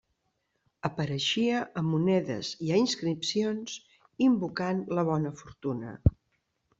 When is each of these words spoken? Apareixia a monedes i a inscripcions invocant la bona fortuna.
Apareixia 0.87 1.57
a 1.81 1.83
monedes 1.89 2.49
i 2.67 2.71
a 2.77 2.79
inscripcions 2.83 3.75
invocant 4.29 4.81
la 5.01 5.05
bona 5.11 5.33
fortuna. 5.43 5.93